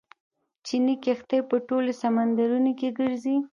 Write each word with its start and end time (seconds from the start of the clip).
چیني 0.65 0.95
کښتۍ 1.03 1.39
په 1.49 1.55
ټولو 1.67 1.91
سمندرونو 2.01 2.71
کې 2.79 2.89
ګرځي. 2.99 3.35